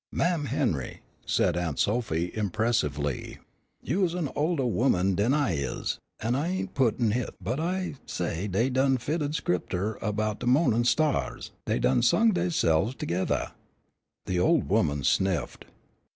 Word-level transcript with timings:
"Mam' 0.11 0.45
Henry," 0.45 1.01
said 1.27 1.55
Aunt 1.55 1.77
Sophy, 1.77 2.31
impressively, 2.33 3.37
"you's 3.83 4.15
a' 4.15 4.33
oldah 4.33 4.63
ooman 4.63 5.13
den 5.15 5.31
I 5.31 5.53
is, 5.53 5.99
an' 6.19 6.33
I 6.33 6.47
ain' 6.47 6.69
sputin' 6.73 7.11
hit; 7.11 7.35
but 7.39 7.59
I 7.59 7.97
say 8.07 8.47
dey 8.47 8.71
done 8.71 8.97
'filled 8.97 9.35
Scripter 9.35 9.99
'bout 10.01 10.39
de 10.39 10.47
mo'nin' 10.47 10.85
stahs; 10.85 11.51
dey's 11.67 11.81
done 11.81 12.01
sung 12.01 12.31
deyse'ves 12.33 12.95
togeddah." 12.95 13.51
The 14.25 14.39
old 14.39 14.67
woman 14.69 15.03
sniffed. 15.03 15.65